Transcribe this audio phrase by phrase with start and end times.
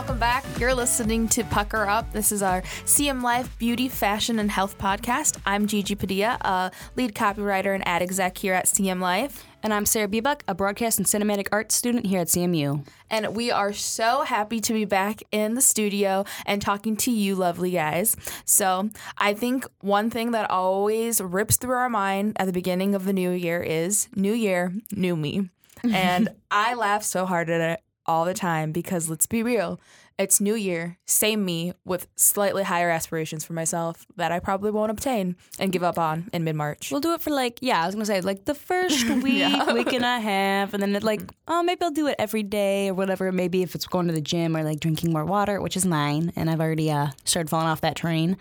[0.00, 0.46] welcome back.
[0.58, 2.10] You're listening to Pucker Up.
[2.10, 5.38] This is our CM Life Beauty, Fashion, and Health podcast.
[5.44, 9.44] I'm Gigi Padilla, a lead copywriter and ad exec here at CM Life.
[9.62, 12.88] And I'm Sarah Biebuck, a broadcast and cinematic arts student here at CMU.
[13.10, 17.34] And we are so happy to be back in the studio and talking to you,
[17.34, 18.16] lovely guys.
[18.46, 23.04] So, I think one thing that always rips through our mind at the beginning of
[23.04, 25.50] the new year is New Year, New Me.
[25.84, 29.80] And I laugh so hard at it all the time because let's be real,
[30.18, 34.90] it's New Year, same me with slightly higher aspirations for myself that I probably won't
[34.90, 36.90] obtain and give up on in mid March.
[36.90, 39.72] We'll do it for like, yeah, I was gonna say like the first week, Yeah.
[39.72, 42.88] week and a half, and then it like, oh, maybe I'll do it every day
[42.90, 43.32] or whatever.
[43.32, 46.32] Maybe if it's going to the gym or like drinking more water, which is mine,
[46.36, 48.36] and I've already uh, started falling off that train.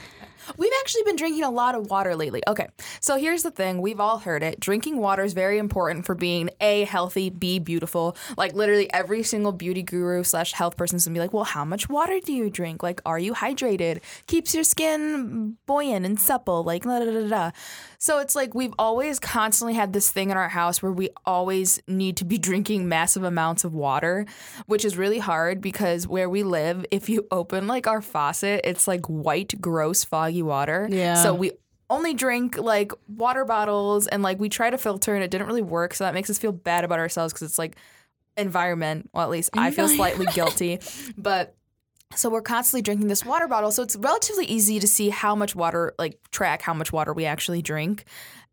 [0.58, 2.42] We've actually been drinking a lot of water lately.
[2.48, 2.68] Okay,
[3.00, 4.60] so here's the thing we've all heard it.
[4.60, 8.16] Drinking water is very important for being A, healthy, B, beautiful.
[8.38, 11.90] Like, literally, every single beauty guru slash health person's gonna be like, well, how much
[11.90, 12.84] water do you drink?
[12.84, 14.02] Like, are you hydrated?
[14.28, 16.64] Keeps your skin buoyant and supple.
[16.64, 17.52] Like, da da da da.
[18.00, 21.82] So it's like we've always constantly had this thing in our house where we always
[21.88, 24.26] need to be drinking massive amounts of water,
[24.66, 28.88] which is really hard because where we live, if you open like our faucet, it's
[28.88, 30.88] like white, gross, foggy water.
[30.90, 31.16] Yeah.
[31.16, 31.52] So we
[31.90, 35.62] only drink like water bottles and like we try to filter and it didn't really
[35.62, 35.94] work.
[35.94, 37.76] So that makes us feel bad about ourselves because it's like
[38.38, 39.10] environment.
[39.14, 40.80] Well, at least I feel slightly guilty.
[41.18, 41.56] But
[42.16, 43.72] so we're constantly drinking this water bottle.
[43.72, 47.26] So it's relatively easy to see how much water, like track how much water we
[47.26, 48.06] actually drink.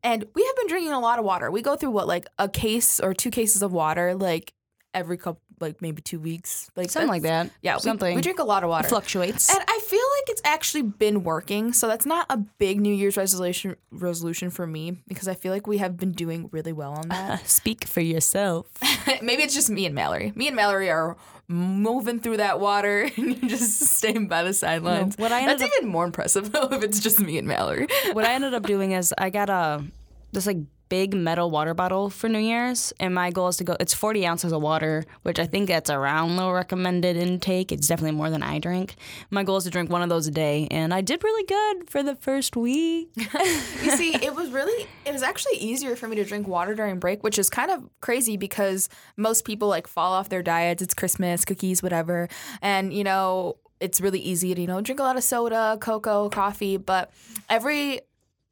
[0.02, 1.50] And we have been drinking a lot of water.
[1.50, 4.52] We go through what, like a case or two cases of water, like
[4.94, 7.50] every couple, like maybe two weeks, like Something like that.
[7.62, 8.14] Yeah, we- something.
[8.14, 8.86] We, drink a lot of water.
[8.86, 9.48] It fluctuates.
[9.48, 11.72] And I feel like it's actually been working.
[11.72, 15.66] So that's not a big New Year's resolution resolution for me because I feel like
[15.66, 17.46] we have been doing really well on that.
[17.48, 18.66] Speak for yourself.
[19.22, 20.32] Maybe it's just me and Mallory.
[20.36, 21.16] Me and Mallory are
[21.48, 25.18] moving through that water and you're just staying by the sidelines.
[25.18, 27.86] No, what I ended That's even more impressive though if it's just me and Mallory.
[28.12, 29.84] what I ended up doing is I got a
[30.32, 30.58] this like
[30.88, 33.76] big metal water bottle for New Year's, and my goal is to go.
[33.80, 37.72] It's 40 ounces of water, which I think that's around the recommended intake.
[37.72, 38.96] It's definitely more than I drink.
[39.30, 41.90] My goal is to drink one of those a day, and I did really good
[41.90, 43.10] for the first week.
[43.82, 46.98] You see, it was really it was actually easier for me to drink water during
[46.98, 50.82] break, which is kind of crazy because most people like fall off their diets.
[50.82, 52.28] It's Christmas, cookies, whatever.
[52.62, 56.28] And you know, it's really easy to, you know, drink a lot of soda, cocoa,
[56.30, 57.12] coffee, but
[57.48, 58.00] every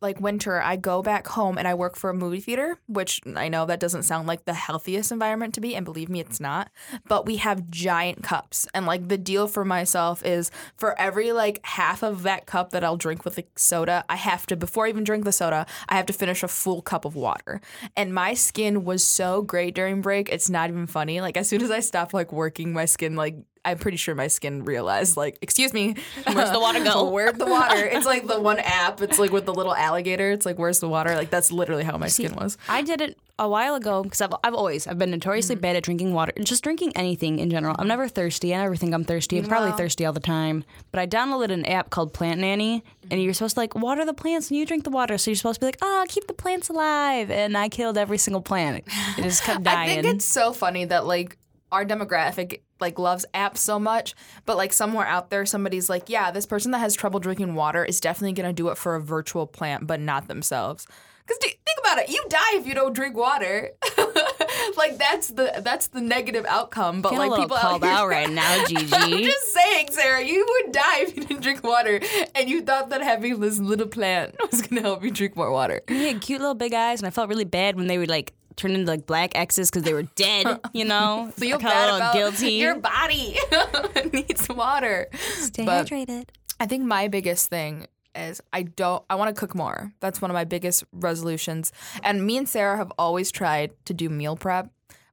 [0.04, 3.48] like winter, I go back home and I work for a movie theater, which I
[3.48, 6.70] know that doesn't sound like the healthiest environment to be, and believe me, it's not.
[7.08, 11.64] But we have giant cups, and like the deal for myself is for every like
[11.64, 14.90] half of that cup that I'll drink with like soda, I have to before I
[14.90, 17.62] even drink the soda, I have to finish a full cup of water.
[17.96, 21.22] And my skin was so great during break, it's not even funny.
[21.22, 24.26] Like as soon as I stopped like working, my skin like I'm pretty sure my
[24.26, 25.96] skin realized, like, excuse me,
[26.32, 27.08] Where's the water go?
[27.10, 27.84] Where'd the water?
[27.94, 29.00] It's like the one app.
[29.00, 30.30] It's like with the little alligator.
[30.30, 31.14] It's like, where's the water?
[31.14, 32.58] Like that's literally how my skin was.
[32.68, 35.62] I did it a while ago because I've, I've always I've been notoriously mm-hmm.
[35.62, 37.76] bad at drinking water, and just drinking anything in general.
[37.78, 38.54] I'm never thirsty.
[38.54, 39.38] I never think I'm thirsty.
[39.38, 40.64] I'm probably thirsty all the time.
[40.90, 44.14] But I downloaded an app called Plant Nanny, and you're supposed to like water the
[44.14, 45.18] plants and you drink the water.
[45.18, 47.30] So you're supposed to be like, oh, keep the plants alive.
[47.30, 48.84] And I killed every single plant.
[49.18, 49.98] It just kept dying.
[49.98, 51.38] I think it's so funny that like
[51.70, 54.14] our demographic like loves apps so much,
[54.46, 57.84] but like somewhere out there, somebody's like, yeah, this person that has trouble drinking water
[57.84, 60.86] is definitely gonna do it for a virtual plant, but not themselves.
[61.26, 63.70] Because think about it, you die if you don't drink water.
[64.76, 67.00] like that's the that's the negative outcome.
[67.00, 71.00] But like people called out, out right now, I'm just saying, Sarah, you would die
[71.00, 72.00] if you didn't drink water,
[72.34, 75.80] and you thought that having this little plant was gonna help you drink more water.
[75.88, 78.34] He had cute little big eyes, and I felt really bad when they would like
[78.56, 80.60] turn into like black X's because they were dead.
[80.72, 82.52] You know, Feel I felt bad a little about guilty.
[82.54, 83.38] your body
[84.12, 85.08] needs water.
[85.12, 86.28] Stay but- hydrated.
[86.60, 89.92] I think my biggest thing is I don't I want to cook more.
[90.00, 91.72] That's one of my biggest resolutions.
[92.02, 94.70] And me and Sarah have always tried to do meal prep,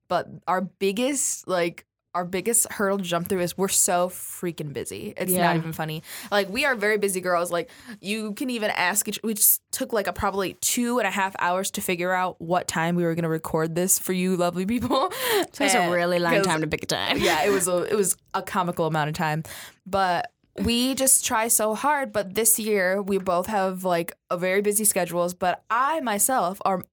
[0.08, 5.14] but our biggest like our biggest hurdle to jump through is we're so freaking busy.
[5.16, 5.44] It's Yeah.
[5.48, 6.04] not even funny.
[6.30, 7.52] Like we are very busy girls.
[7.52, 7.70] Like
[8.02, 9.08] you can even ask.
[9.08, 12.42] Each, we just took like a probably two and a half hours to figure out
[12.42, 15.12] what time we were gonna record this for you, lovely people.
[15.34, 17.18] It was a really long time to pick a time.
[17.18, 19.44] yeah, it was a it was a comical amount of time,
[19.86, 20.32] but
[20.62, 22.12] we just try so hard.
[22.12, 25.34] But this year, we both have like a very busy schedules.
[25.34, 26.84] But I myself are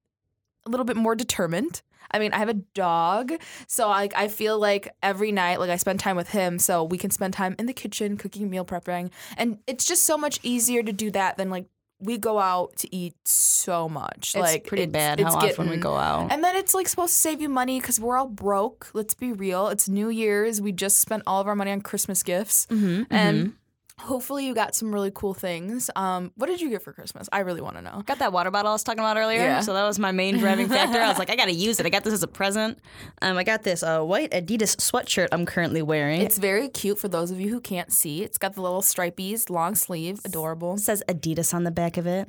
[0.65, 1.81] a little bit more determined.
[2.11, 3.33] I mean, I have a dog,
[3.67, 6.97] so like I feel like every night, like I spend time with him, so we
[6.97, 10.83] can spend time in the kitchen cooking, meal prepping, and it's just so much easier
[10.83, 11.65] to do that than like
[12.01, 14.33] we go out to eat so much.
[14.33, 16.31] It's like pretty bad it's how often we go out.
[16.31, 18.89] And then it's like supposed to save you money because we're all broke.
[18.93, 19.67] Let's be real.
[19.67, 20.61] It's New Year's.
[20.61, 23.53] We just spent all of our money on Christmas gifts, Mm-hmm, and
[23.99, 25.89] hopefully you got some really cool things.
[25.95, 27.27] Um, what did you get for Christmas?
[27.31, 28.01] I really want to know.
[28.05, 29.39] Got that water bottle I was talking about earlier.
[29.39, 29.61] Yeah.
[29.61, 30.99] So that was my main driving factor.
[30.99, 31.85] I was like, I gotta use it.
[31.85, 32.79] I got this as a present.
[33.21, 36.21] Um, I got this uh, white Adidas sweatshirt I'm currently wearing.
[36.21, 38.23] It's very cute for those of you who can't see.
[38.23, 40.75] It's got the little stripies, long sleeve, adorable.
[40.75, 42.27] It says Adidas on the back of it.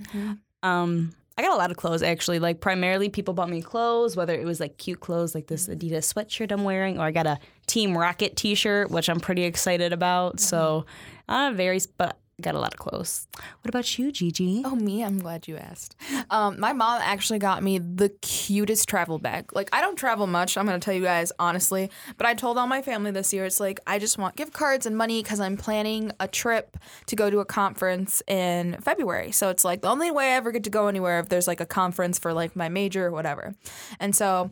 [0.62, 2.38] Um, I got a lot of clothes actually.
[2.38, 6.12] Like primarily, people bought me clothes, whether it was like cute clothes like this Adidas
[6.12, 10.38] sweatshirt I'm wearing, or I got a Team Rocket T-shirt, which I'm pretty excited about.
[10.38, 10.84] So,
[11.30, 13.26] uh, varies, but I got a lot of clothes.
[13.62, 14.62] What about you, Gigi?
[14.64, 15.04] Oh, me?
[15.04, 15.96] I'm glad you asked.
[16.30, 19.54] Um, my mom actually got me the cutest travel bag.
[19.54, 22.58] Like, I don't travel much, I'm going to tell you guys honestly, but I told
[22.58, 25.40] all my family this year, it's like, I just want gift cards and money because
[25.40, 26.76] I'm planning a trip
[27.06, 29.32] to go to a conference in February.
[29.32, 31.60] So it's like the only way I ever get to go anywhere if there's like
[31.60, 33.54] a conference for like my major or whatever.
[33.98, 34.50] And so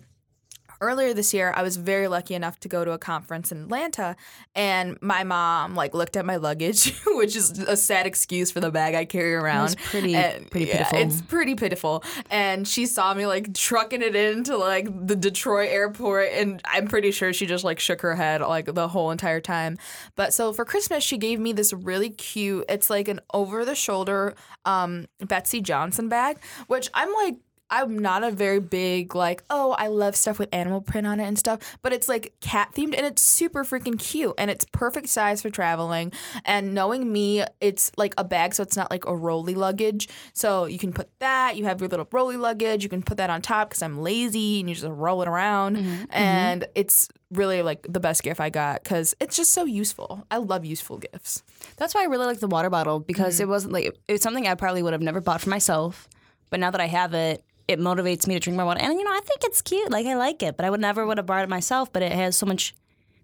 [0.81, 4.17] earlier this year i was very lucky enough to go to a conference in atlanta
[4.55, 8.71] and my mom like looked at my luggage which is a sad excuse for the
[8.71, 9.73] bag i carry around.
[9.73, 10.99] It's pretty- And, pretty yeah, pitiful.
[11.01, 12.05] it's pretty pitiful.
[12.31, 17.11] And she saw me like trucking it into like the detroit airport and i'm pretty
[17.11, 19.79] sure she just like shook her head like the whole entire time.
[20.17, 23.75] But so for christmas she gave me this really cute it's like an over the
[23.75, 24.35] shoulder
[24.65, 27.37] um betsey johnson bag which i'm like
[27.71, 31.25] I'm not a very big like, oh, I love stuff with animal print on it
[31.25, 35.09] and stuff, but it's like cat themed and it's super freaking cute and it's perfect
[35.09, 36.13] size for traveling.
[36.45, 40.09] And knowing me, it's like a bag, so it's not like a rolly luggage.
[40.33, 43.31] So you can put that, you have your little rolly luggage, you can put that
[43.31, 45.77] on top because I'm lazy and you just roll it around.
[45.77, 46.13] Mm-hmm, mm-hmm.
[46.13, 50.27] And it's really like the best gift I got because it's just so useful.
[50.31, 51.43] I love useful gifts.
[51.77, 53.43] That's why I really like the water bottle because mm-hmm.
[53.43, 56.09] it wasn't like it's something I probably would have never bought for myself,
[56.51, 58.81] but now that I have it, it motivates me to drink more water.
[58.81, 59.91] And you know, I think it's cute.
[59.91, 61.93] Like I like it, but I would never would have bought it myself.
[61.93, 62.75] But it has so much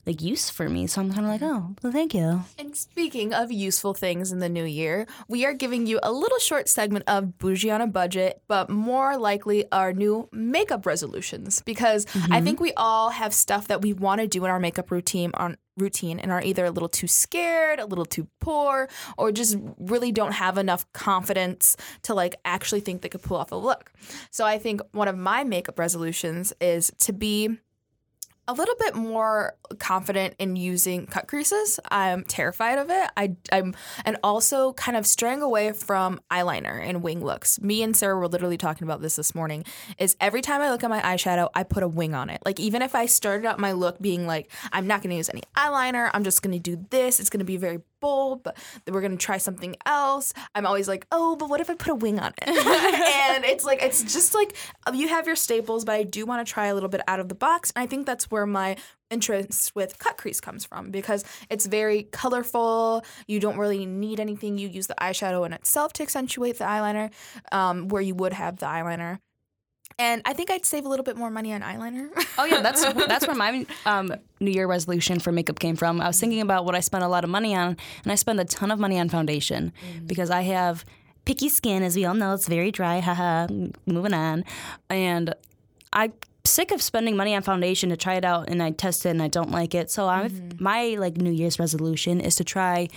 [0.06, 1.72] like use for me, so I'm kind of like, mm-hmm.
[1.72, 2.42] oh, well, thank you.
[2.58, 6.38] And speaking of useful things in the new year, we are giving you a little
[6.38, 12.06] short segment of Bougie on a Budget, but more likely our new makeup resolutions because
[12.14, 12.44] I mm-hmm.
[12.44, 15.56] think we all have stuff that we want to do in our makeup routine on
[15.76, 20.12] routine and are either a little too scared, a little too poor, or just really
[20.12, 23.92] don't have enough confidence to like actually think they could pull off a look.
[24.30, 27.58] So I think one of my makeup resolutions is to be
[28.46, 31.80] a little bit more confident in using cut creases.
[31.90, 33.10] I'm terrified of it.
[33.16, 33.74] I, I'm
[34.04, 37.60] and also kind of straying away from eyeliner and wing looks.
[37.60, 39.64] Me and Sarah were literally talking about this this morning.
[39.98, 42.42] Is every time I look at my eyeshadow, I put a wing on it.
[42.44, 45.30] Like even if I started out my look being like, I'm not going to use
[45.30, 46.10] any eyeliner.
[46.12, 47.20] I'm just going to do this.
[47.20, 47.80] It's going to be very
[48.42, 48.56] but
[48.90, 50.32] we're going to try something else.
[50.54, 52.48] I'm always like, oh, but what if I put a wing on it?
[53.34, 54.56] and it's like it's just like
[54.92, 57.28] you have your staples, but I do want to try a little bit out of
[57.28, 57.72] the box.
[57.74, 58.76] And I think that's where my
[59.10, 63.04] interest with cut crease comes from because it's very colorful.
[63.26, 64.58] You don't really need anything.
[64.58, 67.12] You use the eyeshadow in itself to accentuate the eyeliner,
[67.52, 69.18] um, where you would have the eyeliner.
[69.98, 72.08] And I think I'd save a little bit more money on eyeliner.
[72.36, 76.00] Oh yeah, that's that's where my um, New Year resolution for makeup came from.
[76.00, 78.40] I was thinking about what I spent a lot of money on, and I spend
[78.40, 79.72] a ton of money on foundation
[80.06, 80.84] because I have
[81.24, 82.34] picky skin, as we all know.
[82.34, 83.00] It's very dry.
[83.00, 83.46] Haha.
[83.86, 84.44] Moving on,
[84.90, 85.32] and
[85.92, 86.12] I'm
[86.44, 89.22] sick of spending money on foundation to try it out, and I test it and
[89.22, 89.90] I don't like it.
[89.90, 92.88] So I've my like New Year's resolution is to try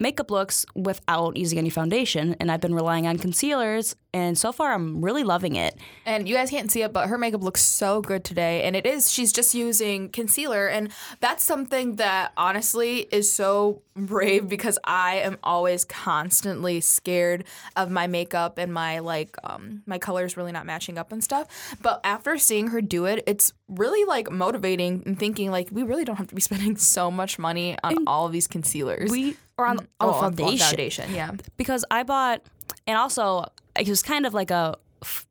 [0.00, 4.72] makeup looks without using any foundation, and I've been relying on concealers, and so far
[4.72, 5.76] I'm really loving it.
[6.06, 8.62] And you guys can't see it, but her makeup looks so good today.
[8.62, 10.68] And it is, she's just using concealer.
[10.68, 10.90] And
[11.20, 17.44] that's something that honestly is so brave because I am always constantly scared
[17.76, 21.76] of my makeup and my like, um, my colors really not matching up and stuff.
[21.82, 26.04] But after seeing her do it, it's really like motivating and thinking like, we really
[26.04, 29.10] don't have to be spending so much money on all of these concealers.
[29.10, 30.58] We or on, Oh, on on foundation.
[30.66, 31.30] foundation, yeah.
[31.56, 32.42] because I bought,
[32.86, 33.44] and also
[33.78, 35.26] it was kind of like a f-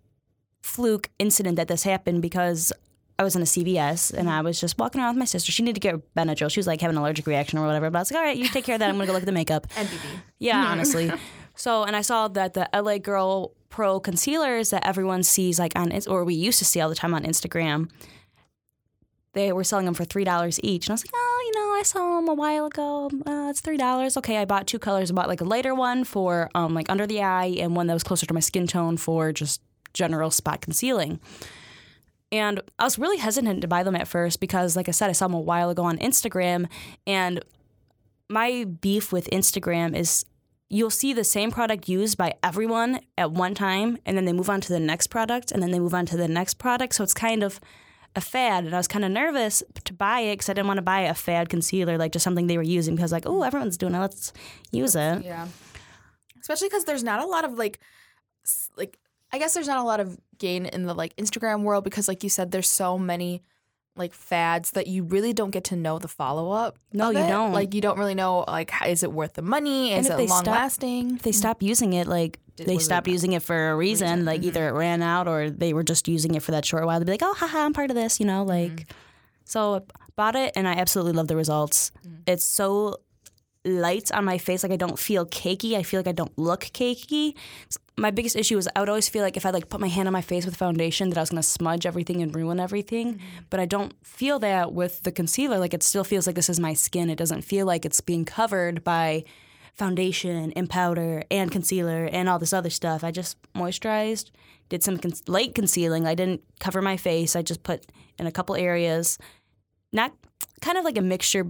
[0.62, 2.72] fluke incident that this happened because
[3.20, 5.52] I was in a CVS and I was just walking around with my sister.
[5.52, 6.50] She needed to get Benadryl.
[6.52, 7.90] She was like having an allergic reaction or whatever.
[7.90, 8.90] But I was like, all right, you take care of that.
[8.90, 9.68] I'm gonna go look at the makeup.
[9.76, 10.00] NBD.
[10.40, 11.12] Yeah, honestly.
[11.56, 15.92] So, and I saw that the LA Girl Pro concealers that everyone sees like on,
[16.08, 17.90] or we used to see all the time on Instagram,
[19.34, 21.74] they were selling them for three dollars each, and I was like, oh, you know,
[21.74, 23.10] I saw them a while ago.
[23.26, 24.16] Uh, it's three dollars.
[24.18, 25.12] Okay, I bought two colors.
[25.12, 27.94] I bought like a lighter one for um like under the eye, and one that
[27.94, 29.62] was closer to my skin tone for just
[29.94, 31.20] general spot concealing.
[32.32, 35.14] And I was really hesitant to buy them at first because, like I said, I
[35.14, 36.68] saw them a while ago on Instagram,
[37.06, 37.44] and
[38.30, 40.26] my beef with Instagram is
[40.70, 44.50] you'll see the same product used by everyone at one time, and then they move
[44.50, 46.96] on to the next product, and then they move on to the next product.
[46.96, 47.60] So it's kind of
[48.16, 50.78] a fad, and I was kind of nervous to buy it because I didn't want
[50.78, 52.96] to buy a fad concealer, like just something they were using.
[52.96, 54.34] Because like, oh, everyone's doing it, let's
[54.72, 55.24] use it.
[55.24, 55.48] Yeah.
[56.40, 57.80] Especially because there's not a lot of like,
[58.78, 59.00] like
[59.32, 62.24] I guess there's not a lot of gain in the like Instagram world because like
[62.24, 63.44] you said, there's so many
[63.96, 66.78] like fads that you really don't get to know the follow up.
[66.92, 67.52] No, you don't.
[67.54, 69.94] Like you don't really know like how, is it worth the money?
[69.94, 71.16] Is it they long stop- lasting?
[71.16, 73.76] If they stop using it, like Did- they was it stopped using it for a
[73.76, 74.78] reason, like either it mm-hmm.
[74.78, 77.00] ran out or they were just using it for that short while.
[77.00, 78.72] They'd be like, "Oh, haha, I'm part of this," you know, like.
[78.72, 78.98] Mm-hmm.
[79.46, 79.86] So
[80.16, 81.92] bought it, and I absolutely love the results.
[82.08, 82.22] Mm-hmm.
[82.28, 82.98] It's so
[83.66, 85.76] light on my face, like I don't feel cakey.
[85.76, 87.36] I feel like I don't look cakey.
[87.96, 90.08] My biggest issue is I would always feel like if I like put my hand
[90.08, 93.16] on my face with foundation, that I was gonna smudge everything and ruin everything.
[93.16, 93.44] Mm-hmm.
[93.50, 95.60] But I don't feel that with the concealer.
[95.60, 97.10] Like it still feels like this is my skin.
[97.10, 99.24] It doesn't feel like it's being covered by
[99.74, 103.04] foundation and powder and concealer and all this other stuff.
[103.04, 104.30] I just moisturized,
[104.70, 106.06] did some con- light concealing.
[106.06, 107.36] I didn't cover my face.
[107.36, 107.86] I just put
[108.20, 109.18] in a couple areas,
[109.92, 110.14] not
[110.62, 111.46] kind of like a mixture,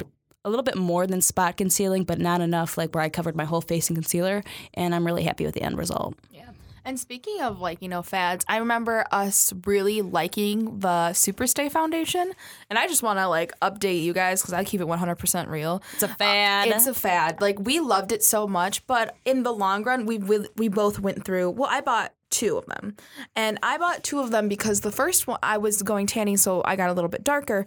[0.45, 3.45] a little bit more than spot concealing, but not enough like where I covered my
[3.45, 4.43] whole face in concealer.
[4.73, 6.15] And I'm really happy with the end result.
[6.31, 6.49] Yeah.
[6.85, 12.33] And speaking of like, you know, fads, I remember us really liking the Superstay foundation.
[12.69, 15.81] And I just want to like update you guys because I keep it 100% real.
[15.93, 16.67] It's a uh, fad.
[16.67, 17.39] It's a fad.
[17.39, 20.99] Like we loved it so much, but in the long run, we we, we both
[20.99, 21.51] went through.
[21.51, 22.95] Well, I bought two of them,
[23.35, 26.61] and I bought two of them because the first one I was going tanning, so
[26.65, 27.65] I got a little bit darker.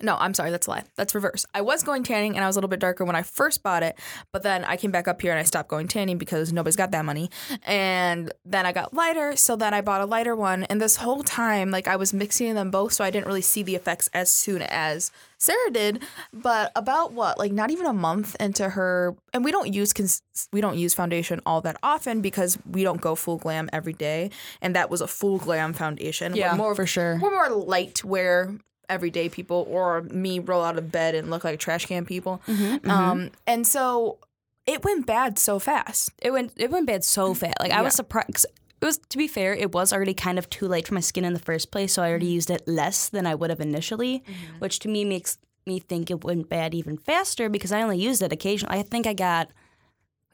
[0.00, 0.84] No, I'm sorry, that's a lie.
[0.96, 1.46] That's reverse.
[1.54, 3.82] I was going tanning and I was a little bit darker when I first bought
[3.82, 3.96] it,
[4.32, 6.90] but then I came back up here and I stopped going tanning because nobody's got
[6.90, 7.30] that money.
[7.64, 10.64] And then I got lighter, so then I bought a lighter one.
[10.64, 13.62] And this whole time, like I was mixing them both, so I didn't really see
[13.62, 16.02] the effects as soon as Sarah did.
[16.32, 20.22] But about what, like not even a month into her, and we don't use cons-
[20.52, 24.30] we don't use foundation all that often because we don't go full glam every day,
[24.60, 26.34] and that was a full glam foundation.
[26.34, 27.18] Yeah, We're more for sure.
[27.22, 28.56] we're more light wear
[28.88, 32.90] everyday people or me roll out of bed and look like trash can people Mm-hmm,
[32.90, 34.18] um and so
[34.66, 37.54] it went bad so fast It went it went bad so fast.
[37.60, 38.46] Like I was surprised.
[38.80, 41.24] It was to be fair, it was already kind of too late for my skin
[41.24, 44.24] in the first place, so I already used it less than I would have initially,
[44.58, 48.22] which to me makes me think it went bad even faster because I only used
[48.22, 48.76] it occasionally.
[48.78, 49.50] I think I got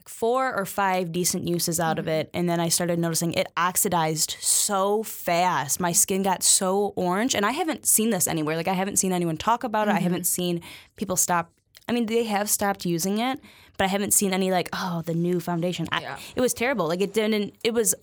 [0.08, 3.46] like four or five decent uses out of it, and then I started noticing it
[3.56, 5.80] oxidized so fast.
[5.80, 8.56] My skin got so orange, and I haven't seen this anywhere.
[8.56, 9.92] Like I haven't seen anyone talk about it.
[9.92, 10.58] I haven't mm-hmm.
[10.58, 10.62] seen
[10.96, 11.52] people stop.
[11.88, 13.40] I mean, they have stopped using it,
[13.76, 15.88] but I haven't seen any like, oh, the new foundation.
[15.92, 16.18] I, Yeah.
[16.36, 16.88] It was terrible.
[16.88, 17.54] Like it didn't.
[17.62, 17.94] It was.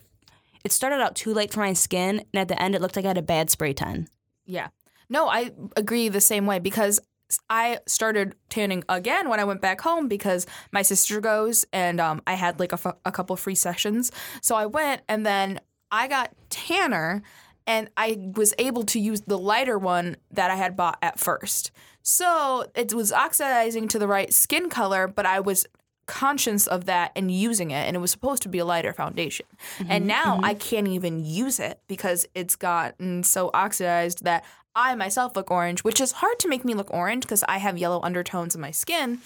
[0.64, 3.06] It started out too late for my skin, and at the end, it looked like
[3.06, 4.08] I had a bad spray tan.
[4.46, 4.68] yeah
[5.10, 7.00] no i agree the same way because
[7.50, 12.22] I started tanning again when I went back home because my sister goes and um,
[12.28, 14.12] I had like a, f- a couple free sessions.
[14.42, 15.60] So I went and then
[15.92, 17.24] I got tanner
[17.68, 21.72] and I was able to use the lighter one that I had bought at first.
[22.04, 25.66] So it was oxidizing to the right skin color, but I was
[26.08, 29.48] conscious of that and using it and it was supposed to be a lighter foundation.
[29.90, 34.44] and now I can't even use it because it's gotten so oxidized that
[34.76, 37.78] I myself look orange, which is hard to make me look orange because I have
[37.78, 39.22] yellow undertones in my skin.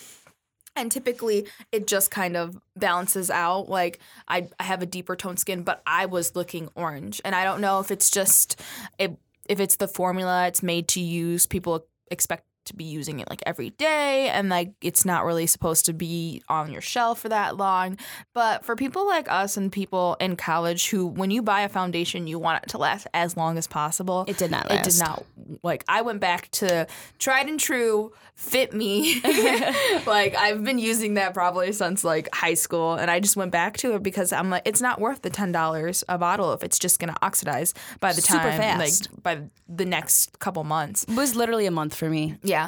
[0.75, 3.67] And typically it just kind of balances out.
[3.67, 7.19] Like I, I have a deeper toned skin, but I was looking orange.
[7.25, 8.61] And I don't know if it's just
[8.99, 9.11] if,
[9.47, 13.43] if it's the formula it's made to use, people expect to be using it like
[13.45, 17.57] every day and like it's not really supposed to be on your shelf for that
[17.57, 17.97] long.
[18.33, 22.27] But for people like us and people in college who when you buy a foundation
[22.27, 24.25] you want it to last as long as possible.
[24.27, 24.87] It did not last.
[24.87, 25.25] It did not
[25.63, 29.19] like I went back to tried and true fit me.
[30.05, 33.77] like I've been using that probably since like high school and I just went back
[33.77, 36.99] to it because I'm like it's not worth the $10 a bottle if it's just
[36.99, 39.09] going to oxidize by the Super time fast.
[39.13, 41.03] like by the next couple months.
[41.03, 42.37] It was literally a month for me.
[42.43, 42.58] Yeah.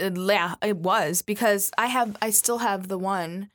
[0.00, 3.50] Uh, Yeah, it was because I have I still have the one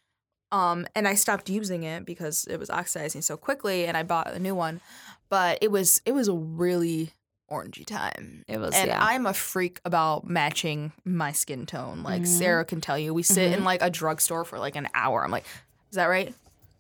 [0.52, 4.32] um and I stopped using it because it was oxidizing so quickly and I bought
[4.34, 4.82] a new one.
[5.30, 7.12] But it was it was a really
[7.52, 8.44] orangey time.
[8.48, 9.04] It was, and yeah.
[9.04, 12.04] I'm a freak about matching my skin tone.
[12.04, 12.38] Like Mm-hmm.
[12.40, 13.14] Sarah can tell you.
[13.14, 15.24] We sit in like a drugstore for like an hour.
[15.24, 15.46] I'm like,
[15.92, 16.34] is that right?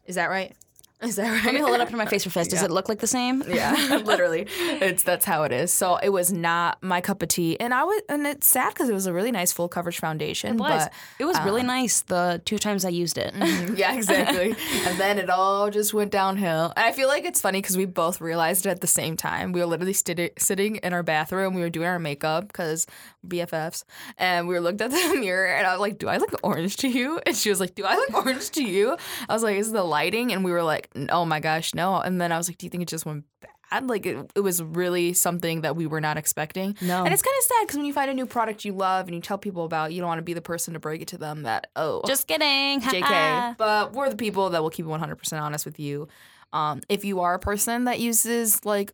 [0.05, 0.53] Is that right?
[1.03, 1.43] Is that right?
[1.45, 2.47] Let me hold it up to my face for face.
[2.47, 2.65] Does Yeah.
[2.65, 3.43] it look like the same?
[3.47, 5.71] Yeah, literally, it's that's how it is.
[5.73, 8.89] So it was not my cup of tea, and I was, and it's sad because
[8.89, 10.55] it was a really nice full coverage foundation.
[10.55, 10.83] It was.
[10.85, 13.33] But it was really um, nice the two times I used it.
[13.75, 14.55] yeah, exactly.
[14.85, 16.73] and then it all just went downhill.
[16.75, 19.51] And I feel like it's funny because we both realized it at the same time.
[19.51, 21.53] We were literally sti- sitting in our bathroom.
[21.53, 22.87] We were doing our makeup because
[23.27, 23.83] BFFs,
[24.17, 26.77] and we were looked at the mirror, and I was like, "Do I look orange
[26.77, 28.97] to you?" And she was like, "Do I look orange to you?"
[29.29, 32.19] I was like, "Is the lighting?" And we were like, "Oh my gosh, no!" And
[32.19, 33.25] then I was like, "Do you think it just went?"
[33.73, 33.87] bad?
[33.87, 36.77] Like it, it was really something that we were not expecting.
[36.81, 37.03] No.
[37.03, 39.15] And it's kind of sad because when you find a new product you love and
[39.15, 41.17] you tell people about, you don't want to be the person to break it to
[41.17, 42.81] them that, oh, Just kidding.
[42.81, 43.57] JK.
[43.57, 46.07] but we're the people that will keep it 100% honest with you.
[46.51, 48.93] Um, if you are a person that uses like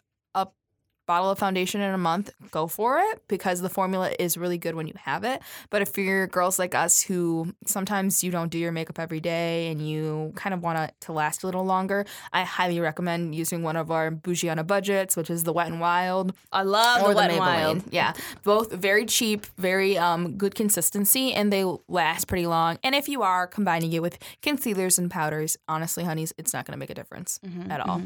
[1.10, 4.76] bottle of foundation in a month, go for it because the formula is really good
[4.76, 5.42] when you have it.
[5.72, 9.72] But if you're girls like us who sometimes you don't do your makeup every day
[9.72, 13.64] and you kind of want it to last a little longer, I highly recommend using
[13.64, 17.02] one of our Bougie on a Budgets, which is the Wet and Wild I love
[17.02, 17.40] or the Wet n Maybelline.
[17.40, 17.84] Wild.
[17.92, 18.14] Yeah,
[18.44, 22.78] both very cheap, very um, good consistency, and they last pretty long.
[22.84, 26.74] And if you are combining it with concealers and powders, honestly, honeys, it's not going
[26.74, 28.04] to make a difference Mm-hmm, at all.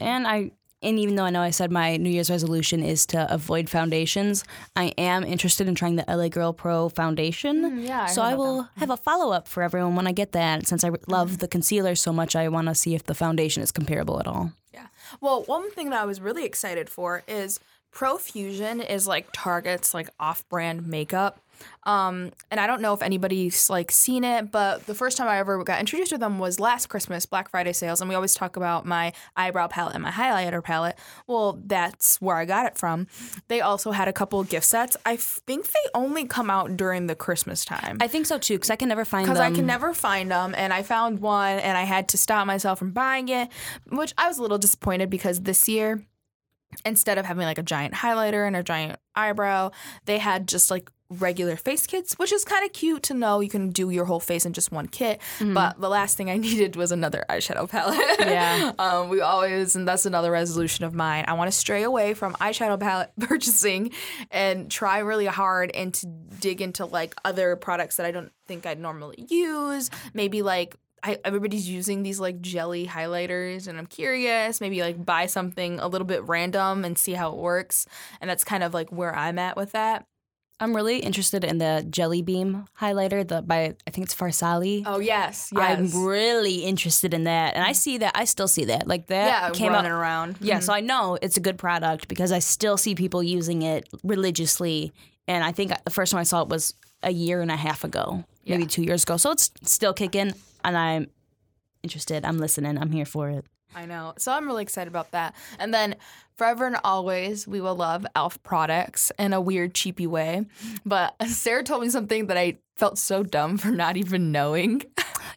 [0.00, 0.52] And I
[0.82, 4.44] and even though I know I said my New Year's resolution is to avoid foundations,
[4.74, 7.80] I am interested in trying the LA Girl Pro foundation.
[7.80, 10.12] Mm, yeah, I so I about will have a follow up for everyone when I
[10.12, 10.66] get that.
[10.66, 13.70] Since I love the concealer so much, I want to see if the foundation is
[13.70, 14.52] comparable at all.
[14.72, 14.86] Yeah.
[15.20, 17.60] Well, one thing that I was really excited for is
[17.92, 21.40] Profusion is like Target's like off-brand makeup.
[21.84, 25.38] Um, and I don't know if anybody's like seen it, but the first time I
[25.38, 28.56] ever got introduced to them was last Christmas, Black Friday sales, and we always talk
[28.56, 30.98] about my eyebrow palette and my highlighter palette.
[31.26, 33.06] Well, that's where I got it from.
[33.48, 34.96] They also had a couple gift sets.
[35.06, 38.70] I think they only come out during the Christmas time I think so too, because
[38.70, 39.34] I can never find them.
[39.34, 42.46] because I can never find them, and I found one, and I had to stop
[42.46, 43.48] myself from buying it,
[43.90, 46.04] which I was a little disappointed because this year,
[46.84, 49.70] instead of having like a giant highlighter and a giant eyebrow,
[50.04, 53.48] they had just like regular face kits, which is kind of cute to know you
[53.50, 55.20] can do your whole face in just one kit.
[55.54, 57.98] But the last thing I needed was another eyeshadow palette.
[58.20, 58.72] Yeah.
[58.78, 61.24] um, we always, and that's another resolution of mine.
[61.26, 63.90] I want to stray away from eyeshadow palette purchasing
[64.30, 68.64] and try really hard and to dig into like other products that I don't think
[68.64, 69.90] I'd normally use.
[70.14, 75.26] Maybe like I, everybody's using these like jelly highlighters and I'm curious, maybe like buy
[75.26, 77.86] something a little bit random and see how it works.
[78.20, 80.06] And that's kind of like where I'm at with that.
[80.60, 84.82] I'm really interested in the Jelly Beam highlighter, the by I think it's Farsali.
[84.84, 85.78] Oh yes, yes.
[85.78, 88.12] I'm really interested in that, and I see that.
[88.14, 88.86] I still see that.
[88.86, 89.76] Like that yeah, came out.
[89.76, 90.36] running around.
[90.40, 90.62] Yeah, mm-hmm.
[90.64, 94.92] so I know it's a good product because I still see people using it religiously,
[95.26, 97.82] and I think the first time I saw it was a year and a half
[97.82, 98.68] ago, maybe Yeah.
[98.68, 99.16] two years ago.
[99.16, 101.08] So it's still kicking, and I'm
[101.82, 102.26] interested.
[102.26, 102.76] I'm listening.
[102.76, 103.46] I'm here for it.
[103.74, 104.14] I know.
[104.18, 105.34] So I'm really excited about that.
[105.58, 105.96] And then
[106.36, 110.46] forever and always, we will love Elf products in a weird, cheapy way.
[110.84, 114.82] But Sarah told me something that I felt so dumb for not even knowing.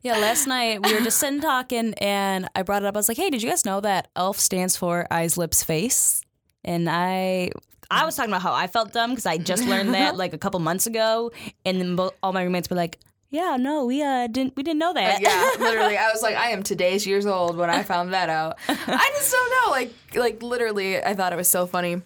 [0.02, 2.96] Yeah, last night we were just sitting talking, and I brought it up.
[2.96, 6.22] I was like, "Hey, did you guys know that ELF stands for Eyes, Lips, Face?"
[6.64, 7.52] And I.
[7.92, 10.38] I was talking about how I felt dumb because I just learned that like a
[10.38, 11.32] couple months ago,
[11.66, 13.00] and then all my roommates were like,
[13.34, 15.98] "Yeah, no, we uh didn't we didn't know that." yeah, literally.
[15.98, 18.60] I was like, I am today's years old when I found that out.
[18.70, 19.72] I just don't know.
[19.72, 22.02] Like, like literally, I thought it was so funny.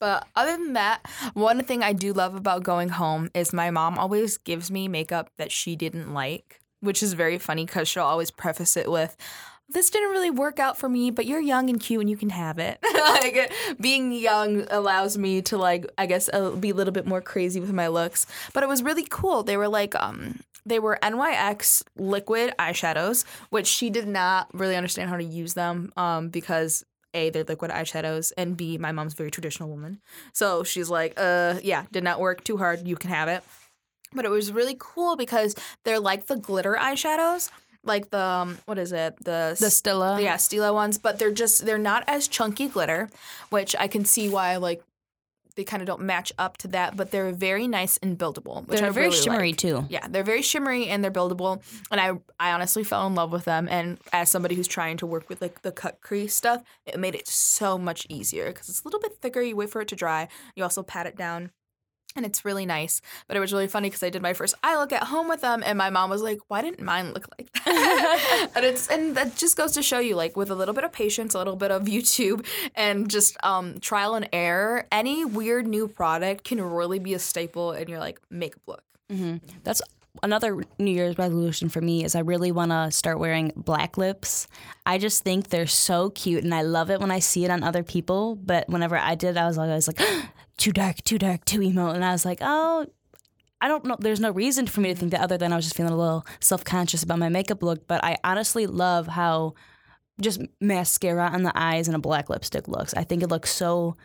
[0.00, 3.98] But other than that, one thing I do love about going home is my mom
[3.98, 8.32] always gives me makeup that she didn't like, which is very funny because she'll always
[8.32, 9.16] preface it with,
[9.72, 12.30] this didn't really work out for me, but you're young and cute and you can
[12.30, 12.78] have it.
[12.94, 17.20] like being young allows me to like I guess uh, be a little bit more
[17.20, 18.26] crazy with my looks.
[18.52, 19.42] But it was really cool.
[19.42, 25.10] They were like um they were NYX liquid eyeshadows, which she did not really understand
[25.10, 29.16] how to use them um because a, they're liquid eyeshadows, and B, my mom's a
[29.16, 30.00] very traditional woman.
[30.32, 32.86] So she's like, uh, yeah, did not work too hard.
[32.86, 33.44] You can have it.
[34.14, 35.54] But it was really cool because
[35.84, 37.50] they're like the glitter eyeshadows,
[37.84, 39.16] like the um, what is it?
[39.24, 40.22] The The Stila.
[40.22, 43.08] yeah, Stila ones, but they're just they're not as chunky glitter,
[43.50, 44.82] which I can see why like
[45.54, 48.66] they kind of don't match up to that, but they're very nice and buildable.
[48.66, 49.58] Which They're I very really shimmery like.
[49.58, 49.84] too.
[49.90, 53.44] Yeah, they're very shimmery and they're buildable, and I I honestly fell in love with
[53.44, 53.68] them.
[53.68, 57.14] And as somebody who's trying to work with like the cut crease stuff, it made
[57.14, 59.42] it so much easier because it's a little bit thicker.
[59.42, 60.28] You wait for it to dry.
[60.56, 61.50] You also pat it down.
[62.14, 64.76] And it's really nice, but it was really funny because I did my first eye
[64.76, 67.50] look at home with them, and my mom was like, "Why didn't mine look like
[67.64, 70.84] that?" and it's and that just goes to show you, like, with a little bit
[70.84, 75.66] of patience, a little bit of YouTube, and just um, trial and error, any weird
[75.66, 78.82] new product can really be a staple in your like makeup look.
[79.64, 79.80] That's
[80.22, 84.46] another New Year's resolution for me is I really want to start wearing black lips.
[84.84, 87.62] I just think they're so cute, and I love it when I see it on
[87.62, 88.36] other people.
[88.36, 90.00] But whenever I did, I was always like,
[90.58, 92.86] too dark, too dark, too emo, and I was like, oh.
[93.64, 93.96] I don't know.
[93.96, 95.96] There's no reason for me to think that other than I was just feeling a
[95.96, 97.86] little self conscious about my makeup look.
[97.86, 99.54] But I honestly love how
[100.20, 102.92] just mascara on the eyes and a black lipstick looks.
[102.94, 103.96] I think it looks so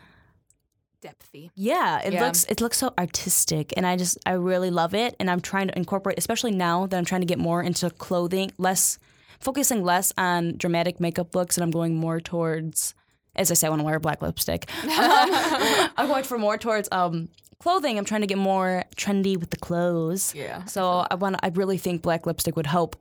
[1.02, 1.50] Depthy.
[1.54, 2.24] yeah, it Yeah.
[2.24, 5.14] looks it looks so artistic, and I just I really love it.
[5.20, 8.50] And I'm trying to incorporate, especially now that I'm trying to get more into clothing,
[8.58, 8.98] less
[9.40, 12.94] focusing less on dramatic makeup looks, and I'm going more towards,
[13.36, 14.68] as I say, I want to wear a black lipstick.
[14.82, 14.90] Um,
[15.96, 17.28] I'm going for more towards um,
[17.60, 17.98] clothing.
[17.98, 20.34] I'm trying to get more trendy with the clothes.
[20.34, 20.64] Yeah.
[20.64, 21.36] So I want.
[21.42, 22.96] I really think black lipstick would help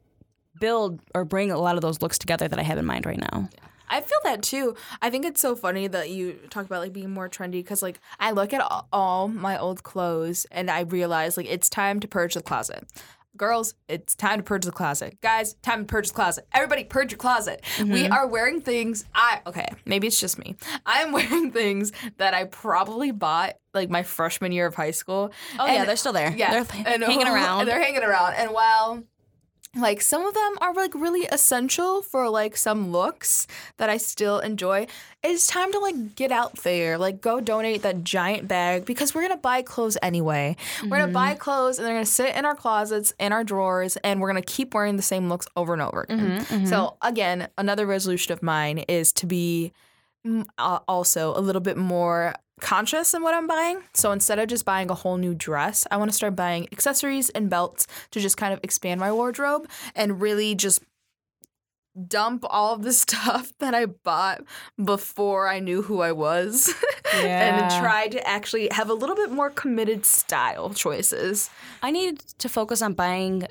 [0.60, 3.20] build or bring a lot of those looks together that I have in mind right
[3.20, 3.50] now.
[3.90, 4.76] I feel that too.
[5.02, 8.00] I think it's so funny that you talk about like being more trendy because like
[8.20, 12.08] I look at all, all my old clothes and I realize like it's time to
[12.08, 12.88] purge the closet.
[13.36, 15.22] Girls, it's time to purge the closet.
[15.22, 16.48] Guys, time to purge the closet.
[16.54, 17.64] Everybody, purge your closet.
[17.78, 18.12] We mm-hmm.
[18.12, 19.06] are wearing things.
[19.14, 20.56] I okay, maybe it's just me.
[20.88, 25.32] I am wearing things that I probably bought like my freshman year of high school.
[25.60, 26.34] Oh yeah, they're still there.
[26.36, 27.68] Yeah, they're and- hanging around.
[27.68, 29.04] They're hanging around, and while
[29.80, 34.40] like some of them are like really essential for like some looks that I still
[34.40, 34.88] enjoy.
[35.24, 39.22] It's time to like get out there, like go donate that giant bag because we're
[39.24, 40.56] gonna buy clothes anyway.
[40.84, 44.22] We're gonna buy clothes and they're gonna sit in our closets, in our drawers, and
[44.22, 46.46] we're gonna keep wearing the same looks over and over again.
[46.68, 49.74] So again, another resolution of mine is to be
[50.26, 53.82] mm, uh, also a little bit more conscious in what I'm buying.
[53.94, 57.30] So instead of just buying a whole new dress, I want to start buying accessories
[57.30, 60.82] and belts to just kind of expand my wardrobe and really just
[62.08, 64.44] dump all of the stuff that I bought
[64.84, 66.74] before I knew who I was
[67.14, 71.50] and try to actually have a little bit more committed style choices.
[71.82, 73.48] I need to focus on buying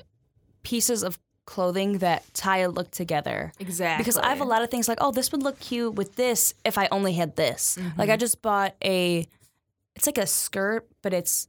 [0.63, 1.17] pieces of
[1.47, 3.51] clothing that tie a look together.
[3.59, 4.03] Exactly.
[4.03, 6.53] Because I have a lot of things like, oh, this would look cute with this
[6.63, 7.79] if I only had this.
[7.97, 9.25] Like I just bought a,
[9.95, 11.47] it's like a skirt, but it's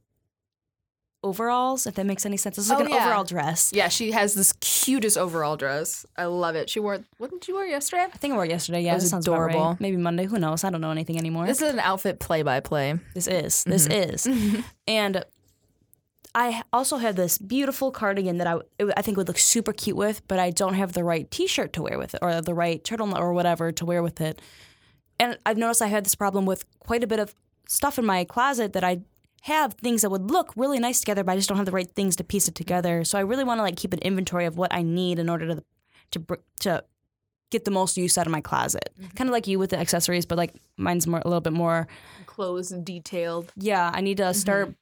[1.21, 1.85] overalls.
[1.85, 3.05] If that makes any sense, it's like Oh, an yeah.
[3.05, 3.71] overall dress.
[3.73, 6.05] Yeah, she has this cutest overall dress.
[6.17, 6.69] I love it.
[6.69, 8.03] She wore what did you wear yesterday?
[8.03, 8.81] I think I wore it yesterday.
[8.81, 9.35] Yeah, it was sounds right.
[9.35, 9.75] adorable.
[9.79, 10.25] Maybe Monday.
[10.25, 10.63] Who knows?
[10.63, 11.45] I don't know anything anymore.
[11.45, 12.97] This is an outfit play by play.
[13.13, 13.63] This is.
[13.65, 14.55] This Mm-hmm.
[14.55, 14.63] is.
[14.87, 15.25] and
[16.35, 18.59] I also have this beautiful cardigan that I,
[18.95, 21.81] I think would look super cute with, but I don't have the right T-shirt to
[21.81, 24.41] wear with it, or the right turtleneck or whatever to wear with it.
[25.19, 27.33] And I've noticed I had this problem with quite a bit of
[27.67, 29.01] stuff in my closet that I
[29.43, 31.89] have things that would look really nice together, but I just don't have the right
[31.89, 33.03] things to piece it together.
[33.03, 35.47] So I really want to like keep an inventory of what I need in order
[35.47, 35.63] to
[36.11, 36.83] to to
[37.51, 38.89] get the most use out of my closet.
[38.99, 39.15] Mm-hmm.
[39.15, 41.87] Kind of like you with the accessories, but like mine's more a little bit more
[42.25, 43.51] Clothes and detailed.
[43.55, 44.33] yeah, I need to mm-hmm.
[44.33, 44.75] start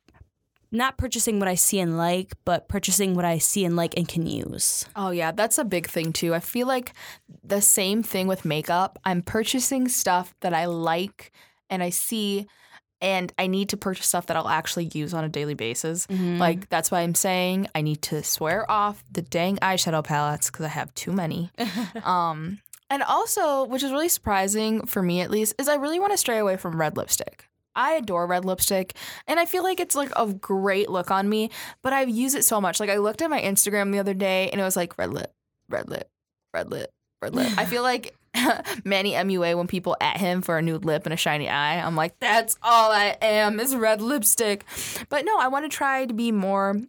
[0.71, 4.07] not purchasing what I see and like, but purchasing what I see and like and
[4.07, 4.85] can use.
[4.95, 6.33] Oh yeah, that's a big thing too.
[6.33, 6.93] I feel like
[7.43, 8.99] the same thing with makeup.
[9.03, 11.31] I'm purchasing stuff that I like
[11.69, 12.47] and I see
[12.99, 16.07] and I need to purchase stuff that I'll actually use on a daily basis.
[16.09, 20.65] Like that's why I'm saying I need to swear off the dang eyeshadow palettes cuz
[20.65, 21.51] I have too many.
[22.03, 26.13] um and also, which is really surprising for me at least, is I really want
[26.13, 27.49] to stray away from red lipstick.
[27.77, 28.95] I adore red lipstick
[29.27, 31.51] and I feel like it's like a great look on me,
[31.83, 32.79] but I've used it so much.
[32.79, 35.31] Like I looked at my Instagram the other day and it was like red lip,
[35.69, 36.09] red lip,
[36.53, 36.89] red lip,
[37.21, 37.51] red lip.
[37.57, 38.15] I feel like
[38.83, 41.79] Manny MUA when people at him for a nude lip and a shiny eye.
[41.79, 44.65] I'm like, that's all I am is red lipstick.
[45.09, 46.81] But no, I want to try to be more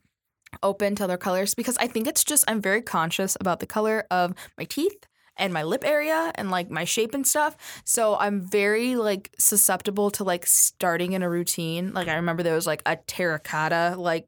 [0.62, 4.06] open to other colors because I think it's just I'm very conscious about the color
[4.10, 5.06] of my teeth
[5.38, 7.56] and my lip area and like my shape and stuff.
[7.84, 11.92] So I'm very like susceptible to like starting in a routine.
[11.94, 14.26] Like I remember there was like a terracotta like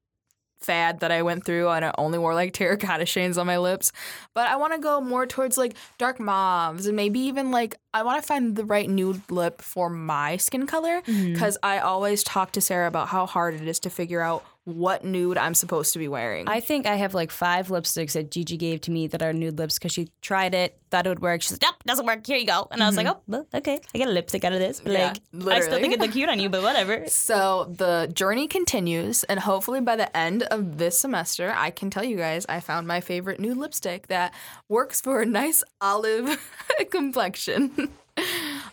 [0.60, 3.92] fad that I went through and I only wore like terracotta shades on my lips.
[4.34, 8.02] But I want to go more towards like dark mauves and maybe even like I
[8.02, 11.32] want to find the right nude lip for my skin color mm-hmm.
[11.32, 14.44] because I always talk to Sarah about how hard it is to figure out
[14.76, 16.48] what nude I'm supposed to be wearing.
[16.48, 19.58] I think I have like five lipsticks that Gigi gave to me that are nude
[19.58, 21.42] lips because she tried it, thought it would work.
[21.42, 22.26] She's like, nope, doesn't work.
[22.26, 22.68] Here you go.
[22.70, 23.34] And I was like, mm-hmm.
[23.34, 23.80] oh, well, okay.
[23.94, 24.80] I get a lipstick out of this.
[24.80, 27.06] But, Yeah, like, I still think it look cute on you, but whatever.
[27.30, 32.02] So the journey continues, and hopefully by the end of this semester, I can tell
[32.02, 34.34] you guys I found my favorite nude lipstick that
[34.68, 36.40] works for a nice olive
[36.90, 37.90] complexion.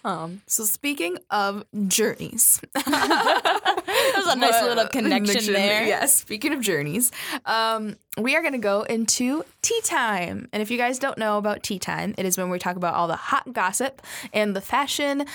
[0.08, 5.86] Um, so speaking of journeys, That was a nice little connection there.
[5.86, 7.12] Yeah, speaking of journeys,
[7.46, 10.48] um, we are going to go into tea time.
[10.54, 12.94] And if you guys don't know about tea time, it is when we talk about
[12.96, 14.02] all the hot gossip
[14.34, 15.26] and the fashion,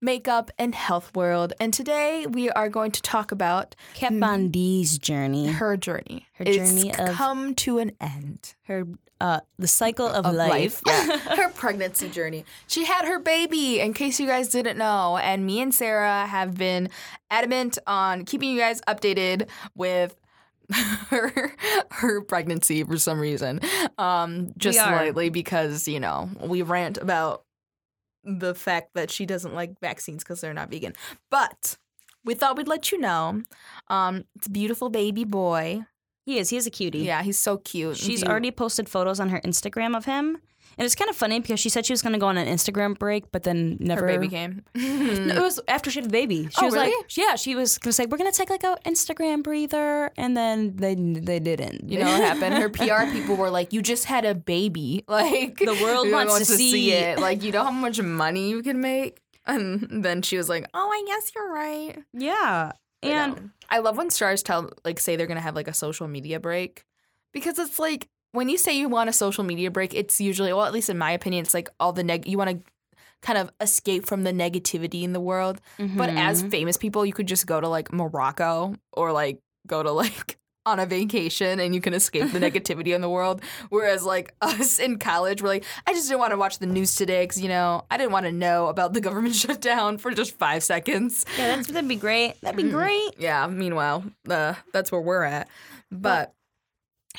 [0.00, 1.52] makeup, and health world.
[1.60, 6.26] And today we are going to talk about Kat Von D's journey, her journey.
[6.34, 8.54] Her It's journey of- come to an end.
[8.66, 8.86] her
[9.20, 10.80] uh, the cycle of, of life.
[10.86, 12.44] Yeah, her pregnancy journey.
[12.66, 15.16] She had her baby, in case you guys didn't know.
[15.18, 16.90] And me and Sarah have been
[17.30, 20.14] adamant on keeping you guys updated with
[21.08, 21.52] her
[21.90, 23.60] her pregnancy for some reason.
[23.96, 27.44] Um, just slightly because you know we rant about
[28.24, 30.94] the fact that she doesn't like vaccines because they're not vegan.
[31.30, 31.78] But
[32.24, 33.42] we thought we'd let you know.
[33.88, 35.84] Um, it's a beautiful baby boy.
[36.28, 36.50] He is.
[36.52, 37.00] He is a cutie.
[37.10, 37.96] Yeah, he's so cute.
[37.96, 40.26] She's He- already posted photos on her Instagram of him.
[40.76, 42.46] And it's kind of funny because she said she was going to go on an
[42.46, 44.02] Instagram break, but then never.
[44.02, 44.62] her baby came.
[44.76, 46.40] No, it was after she had the baby.
[46.44, 46.94] She Oh, was really?
[46.94, 50.12] like, yeah, she was going to say, we're going to take like a Instagram breather.
[50.16, 51.88] And then they they didn't.
[51.90, 52.54] You know what happened?
[52.62, 55.02] Her PR people were like, "You just had a baby.
[55.08, 57.18] Like The world everyone wants to see." it.
[57.18, 60.88] Like you know how much money you can make." And then she was like, "Oh,
[60.98, 62.72] I guess you're right." Yeah.
[63.02, 66.08] And um, I love when stars tell like say they're gonna have like a social
[66.08, 66.84] media break
[67.32, 70.64] because it's like when you say you want a social media break, it's usually well,
[70.66, 72.26] at least in my opinion, it's like all the neg.
[72.26, 72.72] You want to
[73.20, 75.60] kind of escape from the negativity in the world.
[75.78, 76.48] But as Mm-hmm.
[76.50, 80.37] famous people, you could just go to like Morocco or like go to like
[80.68, 83.42] on a vacation and you can escape the negativity in the world.
[83.68, 86.94] Whereas like us in college, we're like, I just didn't want to watch the news
[86.94, 90.38] today because you know I didn't want to know about the government shutdown for just
[90.38, 91.24] five seconds.
[91.36, 92.40] yeah, that's, that'd be great.
[92.40, 93.14] That'd be great.
[93.18, 93.46] Yeah.
[93.46, 95.48] Meanwhile, uh, that's where we're at.
[95.90, 96.34] But.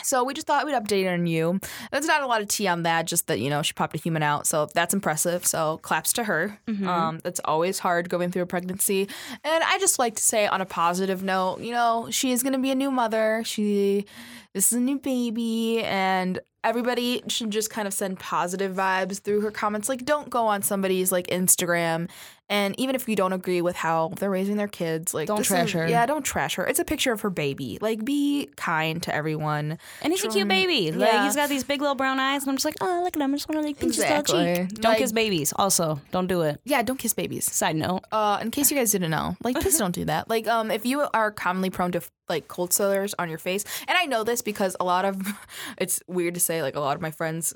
[0.04, 1.60] So we just thought we'd update on you.
[1.92, 3.98] There's not a lot of tea on that, just that you know she popped a
[4.00, 5.46] human out, so that's impressive.
[5.46, 6.60] So claps to her.
[6.88, 9.08] Um, that's always hard going through a pregnancy,
[9.44, 12.54] and I just like to say on a positive note, you know, she is going
[12.54, 13.42] to be a new mother.
[13.46, 14.06] She,
[14.54, 19.42] this is a new baby, and everybody should just kind of send positive vibes through
[19.42, 19.88] her comments.
[19.90, 22.10] Like, don't go on somebody's like Instagram,
[22.50, 25.68] and even if you don't agree with how they're raising their kids, like Don't trash
[25.68, 25.88] is- her.
[25.88, 26.66] Yeah, don't trash her.
[26.66, 27.78] It's a picture of her baby.
[27.82, 29.78] Like, be kind to everyone.
[30.02, 30.92] And he's a cute baby.
[30.92, 31.26] Like yeah.
[31.26, 33.34] he's got these big little brown eyes, and I'm just like, oh, look at him.
[33.34, 34.38] I just want to like pinch his Exactly.
[34.38, 34.76] little cheek.
[34.82, 35.54] Don't Like- kiss babies.
[35.56, 36.60] Also, don't do it.
[36.66, 37.52] Yeah, don't kiss babies.
[37.52, 38.02] Side note.
[38.12, 40.30] Uh, in case you guys didn't know, like, please don't do that.
[40.30, 43.98] Like, um, if you are commonly prone to like cold sores on your face, and
[43.98, 45.22] I know this because a lot of,
[45.78, 47.54] it's weird to say, like, a lot of my friends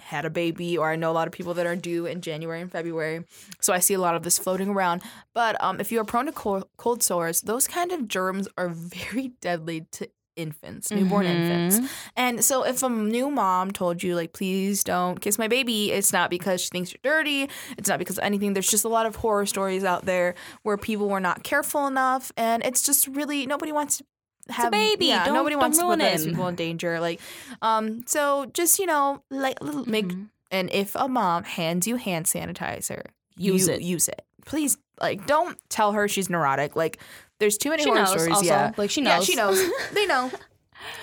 [0.00, 2.60] had a baby, or I know a lot of people that are due in January
[2.60, 3.24] and February,
[3.60, 5.02] so I see a lot of this floating around.
[5.34, 8.68] But um, if you are prone to cold, cold sores, those kind of germs are
[8.74, 11.92] very deadly to infants, newborn infants.
[12.16, 16.12] And so if a new mom told you like please don't kiss my baby, it's
[16.12, 18.54] not because she thinks you're dirty, it's not because of anything.
[18.54, 22.32] There's just a lot of horror stories out there where people were not careful enough
[22.36, 24.04] and it's just really nobody wants to
[24.50, 25.06] have baby.
[25.06, 27.00] Yeah, Don't- nobody don't wants to put those people in danger.
[27.00, 27.20] Like
[27.62, 30.24] um so just you know like make Mm-hmm.
[30.50, 33.82] and if a mom hands you hand sanitizer, Use you it.
[33.82, 34.22] Use it.
[34.46, 36.76] Please like don't tell her she's neurotic.
[36.76, 36.98] Like
[37.38, 38.32] there's too many She horror knows stories.
[38.34, 38.44] also.
[38.46, 38.72] Yeah.
[38.76, 39.12] Like, she knows.
[39.28, 39.70] Yeah, she knows.
[39.94, 40.30] they know.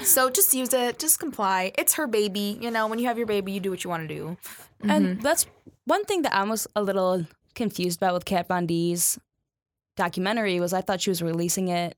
[0.04, 1.00] So just use it.
[1.00, 1.72] Just comply.
[1.78, 2.58] It's her baby.
[2.62, 4.38] You know, when you have your baby, you do what you want to do.
[4.84, 5.48] And that's
[5.86, 9.18] one thing that I was a little confused about with Kat Von D's
[9.96, 11.96] documentary was I thought she was releasing it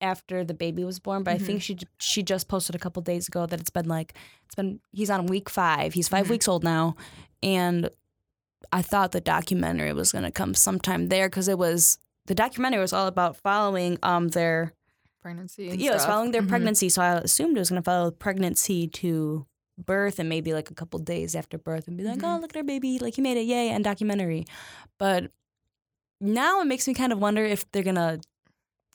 [0.00, 1.78] after the baby was born, but I think mm-hmm.
[1.78, 4.14] she she just posted a couple days ago that it's been like
[4.46, 5.94] it's been he's on week five.
[5.94, 6.30] He's 5 mm-hmm.
[6.32, 6.96] weeks old now,
[7.42, 7.90] and
[8.72, 12.92] I thought the documentary was gonna come sometime there because it was the documentary was
[12.92, 14.72] all about following um their
[15.20, 15.64] Pregnancy.
[15.76, 16.50] yeah, it was following their mm-hmm.
[16.50, 16.88] pregnancy.
[16.88, 20.74] So I assumed it was going to follow pregnancy to birth and maybe like a
[20.74, 22.98] couple days after birth and be like, oh, look at our baby.
[22.98, 23.42] Like, he made it.
[23.42, 23.70] Yay.
[23.70, 24.46] And documentary.
[24.98, 25.30] But
[26.20, 28.20] now it makes me kind of wonder if they're going to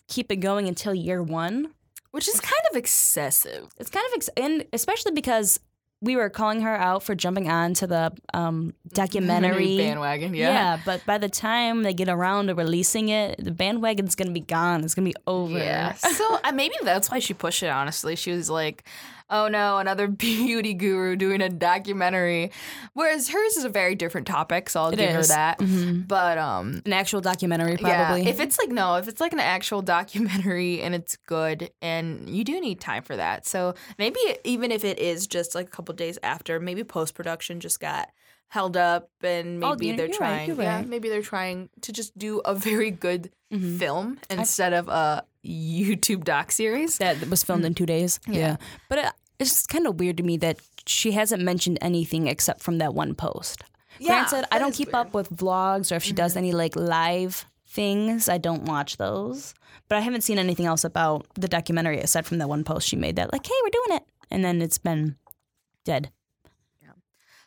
[0.07, 1.73] keep it going until year one.
[2.11, 3.69] Which is kind of excessive.
[3.79, 5.59] It's kind of, ex- and especially because
[6.03, 9.77] we were calling her out for jumping on to the um, documentary.
[9.77, 10.35] bandwagon.
[10.35, 10.49] Yeah.
[10.49, 10.79] Yeah.
[10.85, 14.83] but by the time they get around to releasing it, the bandwagon's gonna be gone.
[14.83, 15.57] It's gonna be over.
[15.57, 15.93] Yeah.
[15.93, 17.69] so uh, maybe that's why she pushed it.
[17.69, 18.83] Honestly, she was like,
[19.29, 22.51] "Oh no, another beauty guru doing a documentary,"
[22.93, 24.69] whereas hers is a very different topic.
[24.69, 25.29] So I'll It give her is.
[25.31, 25.99] Mm-hmm.
[25.99, 26.07] that.
[26.07, 28.23] But um, An actual documentary, probably.
[28.23, 32.29] Yeah, if it's like no, if it's like an actual documentary and it's good, and
[32.29, 33.45] you do need time for that.
[33.47, 37.59] So maybe even if it is just like a couple days after, maybe post production
[37.59, 38.09] just got
[38.49, 40.47] held up, and Oh, maybe you're- they're right, trying.
[40.47, 40.87] you're Yeah, right.
[40.87, 43.79] maybe they're trying to just do a very good Mhm.
[43.79, 46.97] film instead of a YouTube doc series.
[46.99, 48.19] that was filmed in two days.
[48.27, 48.57] Yeah.
[48.89, 49.05] But it,
[49.39, 53.15] it's kind of weird to me that she hasn't mentioned anything except from that one
[53.15, 53.63] post.
[53.99, 55.07] Yeah, Granted, I don't keep weird.
[55.07, 55.07] Mm-hmm.
[55.07, 58.29] up with vlogs or if she does any like live things.
[58.29, 59.53] I don't watch those.
[59.89, 62.95] But I haven't seen anything else about the documentary aside from that one post she
[62.95, 65.17] made that like, hey, we're doing it, and then it's been
[65.83, 66.11] dead.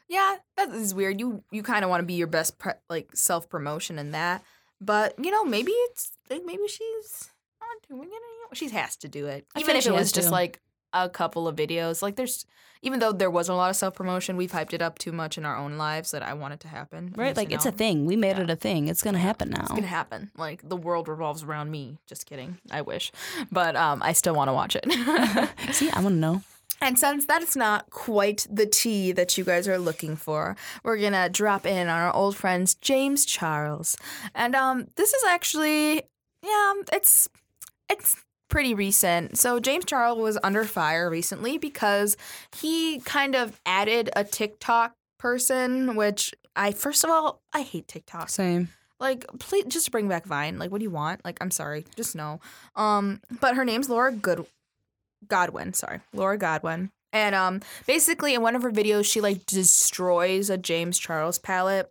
[0.09, 1.21] Yeah, that is weird.
[1.21, 4.43] You you kind of want to be your best pre- like self promotion in that,
[4.81, 8.13] but you know maybe it's like maybe she's not doing it.
[8.15, 8.55] Anymore.
[8.55, 10.33] She has to do it, I even if it was just to.
[10.35, 10.61] like
[10.93, 12.03] a couple of videos.
[12.03, 12.47] Like there's
[12.83, 15.37] even though there wasn't a lot of self promotion, we've hyped it up too much
[15.39, 17.13] in our own lives that I want it to happen.
[17.17, 17.37] Right?
[17.37, 18.07] Like it's a thing.
[18.07, 18.45] We made Yeah.
[18.45, 18.87] it a thing.
[18.87, 19.63] It's gonna happen now.
[19.63, 20.31] It's gonna happen.
[20.37, 21.99] Like the world revolves around me.
[22.07, 22.59] Just kidding.
[22.71, 23.11] I wish,
[23.51, 24.85] but um, I still want to watch it.
[25.75, 26.43] See, I want to know.
[26.81, 30.99] And since that is not quite the tea that you guys are looking for, we're
[30.99, 33.97] gonna drop in on our old friends James Charles.
[34.35, 36.03] And um this is actually
[36.43, 37.29] yeah, it's
[37.91, 38.17] it's
[38.49, 39.39] pretty recent.
[39.39, 42.17] So James Charles was under fire recently because
[42.57, 48.29] he kind of added a TikTok person, which I first of all, I hate TikTok.
[48.29, 48.69] Same.
[48.99, 50.59] Like, please just bring back Vine.
[50.59, 51.23] Like, what do you want?
[51.23, 52.41] Like, I'm sorry, just no.
[52.77, 54.47] Um, but her name's Laura Good
[55.29, 55.73] Godwin.
[55.75, 56.91] Sorry, Laura Godwin.
[57.13, 61.91] And um, basically, in one of her videos, she like destroys a James Charles palette.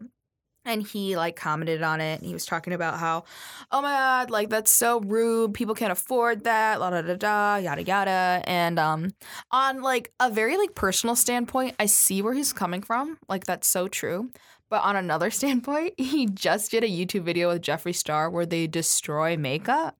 [0.67, 2.19] And he like commented on it.
[2.19, 3.23] And he was talking about how,
[3.71, 5.53] oh my god, like that's so rude.
[5.53, 6.79] People can't afford that.
[6.79, 8.41] La da da da, yada yada.
[8.45, 9.13] And um,
[9.51, 13.19] on like a very like personal standpoint, I see where he's coming from.
[13.29, 14.31] Like that's so true.
[14.69, 18.67] But on another standpoint, he just did a YouTube video with Jeffree Star where they
[18.67, 19.97] destroy makeup.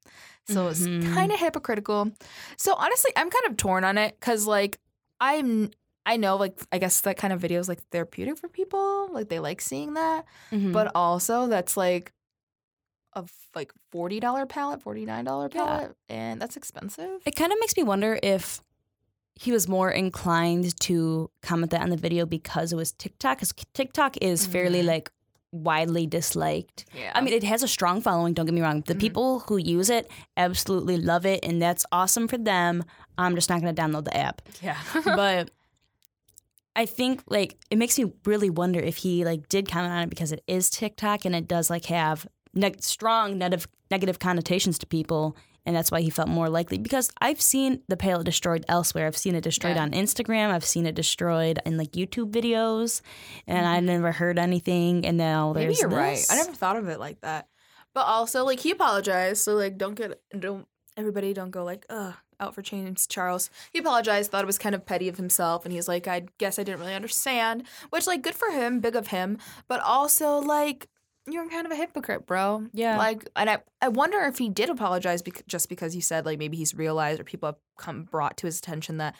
[0.48, 1.14] So it's Mhm.
[1.14, 2.12] kind of hypocritical.
[2.58, 4.78] So honestly, I'm kind of torn on it because like
[5.20, 5.72] I'm
[6.06, 9.10] I know like I guess that kind of video is like therapeutic for people.
[9.12, 10.26] Like they like seeing that.
[10.52, 10.72] Mhm.
[10.72, 12.14] But also that's like
[13.14, 15.66] a like forty dollar palette, forty nine dollar Yeah.
[15.66, 17.22] palette, and that's expensive.
[17.26, 18.62] It kind of makes me wonder if
[19.38, 23.38] he was more inclined to comment that on the video because it was TikTok.
[23.40, 24.86] Because TikTok is fairly Mhm.
[24.88, 25.12] like
[25.56, 26.86] widely disliked.
[26.94, 28.34] Yeah, I mean, it has a strong following.
[28.34, 28.82] Don't get me wrong.
[28.86, 29.00] The Mhm.
[29.00, 32.84] people who use it absolutely love it, and that's awesome for them.
[33.18, 34.41] I'm just not going to download the app.
[34.62, 35.50] yeah, but
[36.76, 40.10] I think like it makes me really wonder if he like did comment on it
[40.10, 44.86] because it is TikTok and it does like have neg- strong negative negative connotations to
[44.86, 46.78] people, and that's why he felt more likely.
[46.78, 49.08] Because I've seen the palette destroyed elsewhere.
[49.08, 49.84] I've seen it destroyed Yeah.
[49.84, 50.51] on Instagram.
[50.51, 53.01] I've seen it destroyed in like YouTube videos,
[53.47, 53.88] and I mm-hmm.
[53.88, 55.06] never heard anything.
[55.06, 56.23] And now Maybe there's you're right.
[56.30, 57.47] I never thought of it like that.
[57.93, 62.15] But also, like he apologized, so like don't get don't everybody don't go like ugh
[62.39, 63.49] out for James Charles.
[63.71, 66.60] He apologized, thought it was kind of petty of himself, and he's like, I guess
[66.60, 67.63] I didn't really understand.
[67.89, 70.89] Which like good for him, big of him, but also like
[71.28, 72.68] you're kind of a hypocrite, bro.
[72.74, 72.98] Yeah.
[72.98, 76.40] Like, and I I wonder if he did apologize bec- just because he said like
[76.40, 79.16] maybe he's realized or people have come brought to his attention that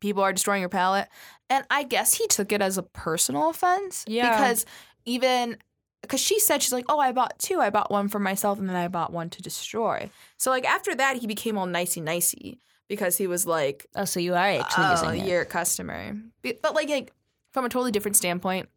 [0.00, 1.08] people are destroying your palette.
[1.48, 4.04] And I guess he took it as a personal offense.
[4.08, 4.30] Yeah.
[4.30, 4.66] Because
[5.04, 5.58] even
[6.02, 7.60] because she said she's like, oh, I bought two.
[7.60, 10.10] I bought one for myself and then I bought one to destroy.
[10.36, 14.20] So like after that, he became all nicey nicey because he was like, Oh, so
[14.20, 15.28] you are actually oh, using it.
[15.28, 16.16] you're a customer.
[16.42, 17.12] But, but like, like
[17.52, 18.68] from a totally different standpoint,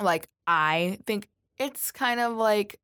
[0.00, 2.78] like I think it's kind of like.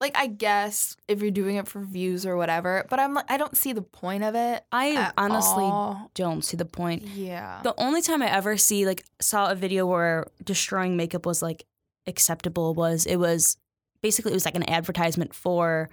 [0.00, 3.36] Like I guess if you're doing it for views or whatever, but I'm like I
[3.36, 4.62] don't see the point of it.
[4.70, 6.12] I honestly all.
[6.14, 7.02] don't see the point.
[7.02, 7.58] yeah.
[7.64, 11.64] The only time I ever see like saw a video where destroying makeup was like
[12.06, 13.56] acceptable was it was
[14.00, 15.90] basically it was like an advertisement for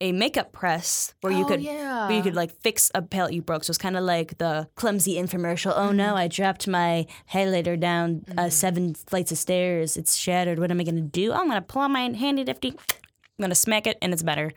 [0.00, 2.06] a makeup press where you Oh, could yeah.
[2.08, 3.64] where you could like fix a palette you broke.
[3.64, 5.72] So it's kind of like the clumsy infomercial.
[5.74, 5.96] Oh Mm-hmm.
[5.96, 9.96] no, I dropped my highlighter down uh, seven flights of stairs.
[9.96, 10.58] It's shattered.
[10.58, 11.32] What am I gonna do?
[11.32, 12.70] I'm gonna pull out my handy nifty.
[12.70, 14.52] I'm gonna smack it and it's better.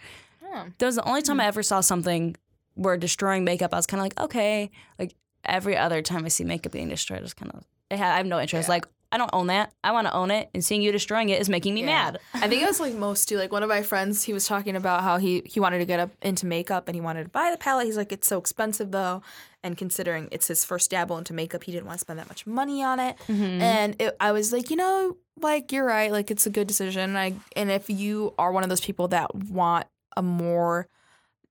[0.79, 2.35] That was the only time I ever saw something
[2.73, 3.73] where destroying makeup.
[3.73, 4.71] I was kind of like, okay.
[4.97, 5.13] Like
[5.45, 8.39] every other time I see makeup being destroyed, it's kind of I I have no
[8.41, 8.67] interest.
[8.67, 8.73] Yeah.
[8.73, 9.73] Like I don't own that.
[9.83, 11.85] I want to own it, and seeing you destroying it is making me Yeah.
[11.87, 12.19] mad.
[12.35, 13.37] I think it was like most too.
[13.37, 15.99] Like one of my friends, he was talking about how he he wanted to get
[15.99, 17.85] up into makeup and he wanted to buy the palette.
[17.87, 19.21] He's like, it's so expensive though,
[19.63, 22.45] and considering it's his first dabble into makeup, he didn't want to spend that much
[22.45, 23.15] money on it.
[23.27, 23.61] Mm-hmm.
[23.61, 26.11] And it, I was like, you know, like you're right.
[26.11, 27.15] Like it's a good decision.
[27.15, 30.87] I and if you are one of those people that want a more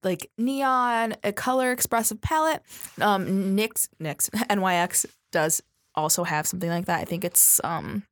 [0.05, 2.63] like neon, a color expressive palette,
[3.01, 5.61] um, NYX, NYX, NYX does
[5.99, 7.01] also have something like that.
[7.01, 8.05] I think it's um,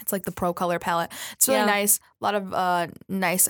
[0.00, 1.12] it's like the Pro Color palette.
[1.32, 1.66] It's really Yeah.
[1.66, 1.98] nice.
[2.20, 3.48] A lot of uh, nice.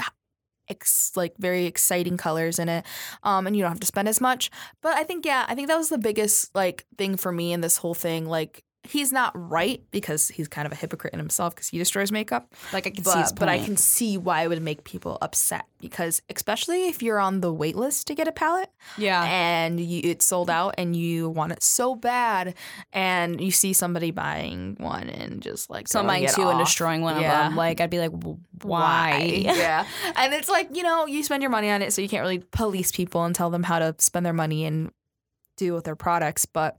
[0.71, 2.85] Ex- like very exciting colors in it
[3.23, 4.51] um and you don't have to spend as much
[4.83, 7.63] but i think yeah i think that was the biggest like thing for me in
[7.63, 11.55] this whole thing like he's not right because he's kind of a hypocrite in himself
[11.55, 12.55] because he destroys makeup.
[12.73, 15.19] Like I can but, see his but I can see why it would make people
[15.21, 19.23] upset because especially if you're on the wait list to get a palette Yeah.
[19.25, 22.55] and you, it's sold out and you want it so bad
[22.93, 27.03] and you see somebody buying one and just like So I'm buying two and destroying
[27.03, 27.47] one Yeah.
[27.47, 27.57] of them.
[27.57, 29.19] Like I'd be like, "W- why?
[29.45, 29.87] yeah.
[30.17, 32.39] And it's like, you know, you spend your money on it, so you can't really
[32.39, 34.91] police people and tell them how to spend their money and
[35.57, 36.47] do with their products.
[36.47, 36.77] But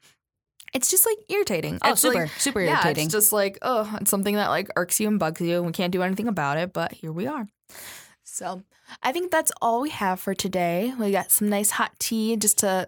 [0.74, 1.80] it's just like irritating.
[1.82, 3.06] Oh, It's super, like- super yeah, irritating.
[3.06, 5.72] It's just like, oh, it's something that like irks you and bugs you, and we
[5.72, 6.74] can't do anything about it.
[6.74, 7.48] But here we are.
[8.24, 8.64] So
[9.04, 10.94] I think that's all we have for today.
[11.00, 12.88] We got some nice hot tea just to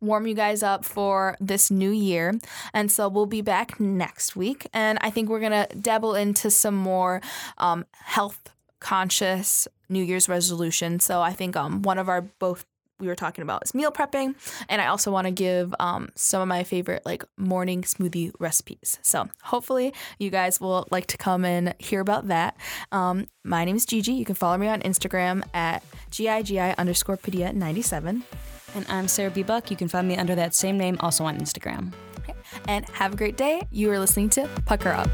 [0.00, 2.38] warm you guys up for this new year.
[2.72, 4.68] And so we'll be back next week.
[4.72, 7.20] And I think we're going to dabble into some more
[7.58, 11.00] um, health conscious New Year's resolution.
[11.00, 12.64] So I think um, one of our both
[13.00, 14.34] we were talking about is meal prepping.
[14.68, 18.98] And I also want to give um, some of my favorite like morning smoothie recipes.
[19.02, 22.56] So hopefully you guys will like to come and hear about that.
[22.92, 24.12] Um, my name is Gigi.
[24.12, 28.24] You can follow me on Instagram at GIGI underscore Padilla 97.
[28.74, 29.42] and I'm Sarah B.
[29.42, 29.70] Buck.
[29.70, 31.92] You can find me under that same name also on Instagram.
[32.66, 33.62] And have a great day.
[33.70, 35.08] You are listening to Pucker Up.